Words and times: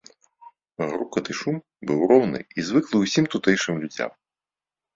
Грукат 0.93 1.25
і 1.33 1.35
шум 1.41 1.59
быў 1.91 1.99
роўны 2.13 2.39
і 2.57 2.67
звыклы 2.73 2.97
ўсім 3.05 3.25
тутэйшым 3.37 3.75
людзям. 3.87 4.11